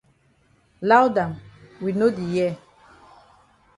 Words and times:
Loud 0.89 1.15
am 1.23 1.33
we 1.83 1.89
no 1.99 2.07
di 2.15 2.25
hear. 2.33 2.53